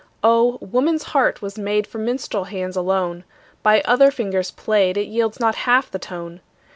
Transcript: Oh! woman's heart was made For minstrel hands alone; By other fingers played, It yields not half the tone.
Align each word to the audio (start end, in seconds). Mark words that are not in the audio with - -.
Oh! 0.23 0.57
woman's 0.61 1.03
heart 1.13 1.43
was 1.43 1.59
made 1.59 1.85
For 1.85 1.99
minstrel 1.99 2.45
hands 2.45 2.75
alone; 2.75 3.23
By 3.61 3.83
other 3.85 4.09
fingers 4.09 4.49
played, 4.49 4.97
It 4.97 5.05
yields 5.07 5.39
not 5.39 5.53
half 5.53 5.91
the 5.91 5.99
tone. 5.99 6.41